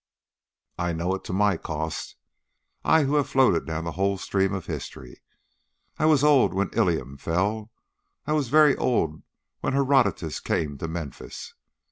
I 0.79 0.93
know 0.93 1.13
it 1.13 1.23
to 1.25 1.31
my 1.33 1.57
cost, 1.57 2.15
I 2.83 3.03
who 3.03 3.13
have 3.17 3.29
floated 3.29 3.67
down 3.67 3.83
the 3.83 3.91
whole 3.91 4.17
stream 4.17 4.51
of 4.51 4.65
history. 4.65 5.21
I 5.99 6.05
was 6.05 6.23
old 6.23 6.55
when 6.55 6.71
Ilium 6.73 7.17
fell. 7.17 7.71
I 8.25 8.33
was 8.33 8.49
very 8.49 8.75
old 8.75 9.21
when 9.59 9.73
Herodotus 9.73 10.39
came 10.39 10.79
to 10.79 10.87
Memphis. 10.87 11.53